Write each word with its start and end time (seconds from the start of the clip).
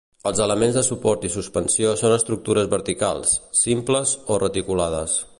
Els 0.27 0.39
elements 0.43 0.77
de 0.77 0.81
suport 0.87 1.27
i 1.27 1.29
suspensió 1.33 1.91
són 2.01 2.15
estructures 2.15 2.71
verticals, 2.73 3.33
simples 3.61 4.15
o 4.37 4.41
reticulades. 4.45 5.19